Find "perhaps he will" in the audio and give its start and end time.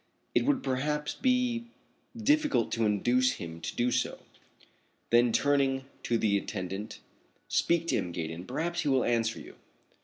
8.47-9.03